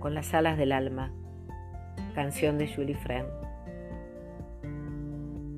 con 0.00 0.14
las 0.14 0.32
alas 0.32 0.56
del 0.56 0.72
alma, 0.72 1.12
canción 2.14 2.56
de 2.56 2.66
Julie 2.74 2.96
Friend. 2.96 3.28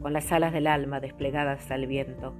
Con 0.00 0.14
las 0.14 0.32
alas 0.32 0.54
del 0.54 0.66
alma 0.66 0.98
desplegadas 0.98 1.70
al 1.70 1.86
viento, 1.86 2.34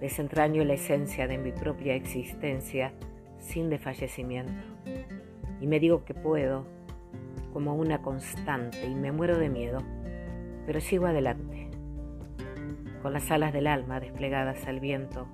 desentraño 0.00 0.64
la 0.64 0.74
esencia 0.74 1.28
de 1.28 1.36
mi 1.36 1.52
propia 1.52 1.94
existencia 1.94 2.94
sin 3.38 3.68
desfallecimiento. 3.68 4.64
Y 5.60 5.66
me 5.66 5.78
digo 5.78 6.06
que 6.06 6.14
puedo, 6.14 6.64
como 7.52 7.74
una 7.74 8.00
constante, 8.00 8.86
y 8.86 8.94
me 8.94 9.12
muero 9.12 9.36
de 9.36 9.50
miedo, 9.50 9.80
pero 10.64 10.80
sigo 10.80 11.06
adelante, 11.06 11.68
con 13.02 13.12
las 13.12 13.30
alas 13.30 13.52
del 13.52 13.66
alma 13.66 14.00
desplegadas 14.00 14.66
al 14.66 14.80
viento, 14.80 15.28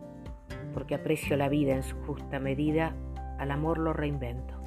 porque 0.72 0.96
aprecio 0.96 1.36
la 1.36 1.48
vida 1.48 1.76
en 1.76 1.84
su 1.84 1.96
justa 2.06 2.40
medida, 2.40 2.96
al 3.38 3.52
amor 3.52 3.78
lo 3.78 3.92
reinvento. 3.92 4.63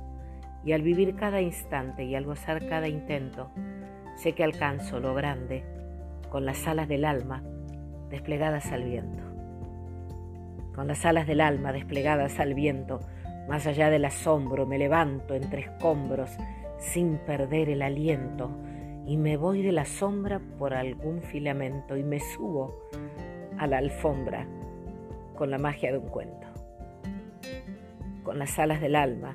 Y 0.68 0.74
al 0.74 0.82
vivir 0.82 1.16
cada 1.16 1.40
instante 1.40 2.04
y 2.04 2.14
al 2.16 2.26
gozar 2.26 2.68
cada 2.68 2.90
intento, 2.90 3.50
sé 4.18 4.34
que 4.34 4.44
alcanzo 4.44 5.00
lo 5.00 5.14
grande 5.16 5.64
con 6.30 6.46
las 6.46 6.68
alas 6.68 6.90
del 6.90 7.06
alma 7.06 7.42
desplegadas 8.10 8.74
al 8.74 8.84
viento. 8.84 9.24
Con 10.76 10.90
las 10.90 11.06
alas 11.06 11.26
del 11.26 11.40
alma 11.40 11.72
desplegadas 11.72 12.42
al 12.42 12.54
viento, 12.54 13.00
más 13.48 13.66
allá 13.66 13.90
del 13.90 14.04
asombro, 14.04 14.66
me 14.66 14.78
levanto 14.78 15.36
entre 15.36 15.62
escombros 15.62 16.32
sin 16.80 17.18
perder 17.20 17.70
el 17.70 17.82
aliento 17.82 18.52
y 19.06 19.16
me 19.16 19.38
voy 19.38 19.62
de 19.62 19.72
la 19.72 19.86
sombra 19.86 20.42
por 20.60 20.74
algún 20.74 21.22
filamento 21.22 21.96
y 21.96 22.04
me 22.04 22.20
subo 22.20 22.78
a 23.58 23.68
la 23.68 23.78
alfombra 23.78 24.46
con 25.34 25.50
la 25.50 25.60
magia 25.60 25.94
de 25.94 26.00
un 26.00 26.10
cuento. 26.10 26.48
Con 28.26 28.38
las 28.38 28.60
alas 28.60 28.82
del 28.82 28.98
alma 28.98 29.34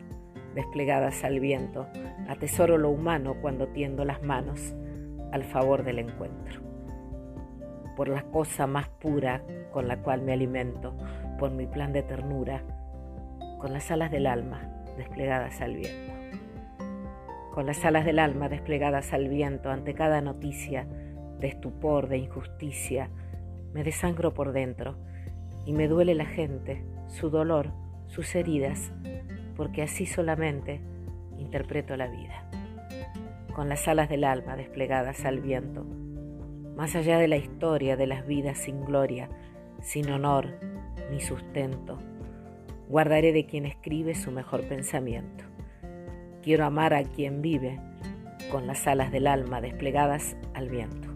desplegadas 0.54 1.24
al 1.24 1.40
viento, 1.40 1.86
atesoro 2.28 2.78
lo 2.78 2.90
humano 2.90 3.36
cuando 3.40 3.68
tiendo 3.68 4.04
las 4.04 4.22
manos 4.22 4.74
al 5.32 5.44
favor 5.44 5.82
del 5.82 5.98
encuentro. 5.98 6.60
Por 7.96 8.08
la 8.08 8.22
cosa 8.22 8.66
más 8.66 8.88
pura 8.88 9.42
con 9.70 9.88
la 9.88 9.98
cual 9.98 10.22
me 10.22 10.32
alimento, 10.32 10.94
por 11.38 11.50
mi 11.50 11.66
plan 11.66 11.92
de 11.92 12.02
ternura, 12.02 12.62
con 13.58 13.72
las 13.72 13.90
alas 13.90 14.10
del 14.10 14.26
alma 14.26 14.68
desplegadas 14.96 15.60
al 15.60 15.76
viento. 15.76 16.12
Con 17.52 17.66
las 17.66 17.84
alas 17.84 18.04
del 18.04 18.18
alma 18.18 18.48
desplegadas 18.48 19.12
al 19.12 19.28
viento 19.28 19.70
ante 19.70 19.94
cada 19.94 20.20
noticia 20.20 20.86
de 21.38 21.48
estupor, 21.48 22.08
de 22.08 22.18
injusticia, 22.18 23.10
me 23.72 23.84
desangro 23.84 24.32
por 24.32 24.52
dentro 24.52 24.96
y 25.66 25.72
me 25.72 25.88
duele 25.88 26.14
la 26.14 26.24
gente, 26.24 26.84
su 27.08 27.30
dolor, 27.30 27.70
sus 28.06 28.34
heridas, 28.34 28.92
porque 29.56 29.82
así 29.82 30.06
solamente 30.06 30.80
interpreto 31.38 31.96
la 31.96 32.08
vida. 32.08 32.48
Con 33.54 33.68
las 33.68 33.86
alas 33.88 34.08
del 34.08 34.24
alma 34.24 34.56
desplegadas 34.56 35.24
al 35.24 35.40
viento, 35.40 35.84
más 36.76 36.96
allá 36.96 37.18
de 37.18 37.28
la 37.28 37.36
historia 37.36 37.96
de 37.96 38.06
las 38.06 38.26
vidas 38.26 38.58
sin 38.58 38.84
gloria, 38.84 39.28
sin 39.80 40.10
honor 40.10 40.48
ni 41.10 41.20
sustento, 41.20 41.98
guardaré 42.88 43.32
de 43.32 43.44
quien 43.44 43.66
escribe 43.66 44.14
su 44.14 44.30
mejor 44.30 44.66
pensamiento. 44.66 45.44
Quiero 46.42 46.64
amar 46.64 46.94
a 46.94 47.04
quien 47.04 47.42
vive 47.42 47.78
con 48.50 48.66
las 48.66 48.86
alas 48.86 49.12
del 49.12 49.26
alma 49.26 49.60
desplegadas 49.60 50.36
al 50.54 50.68
viento. 50.68 51.11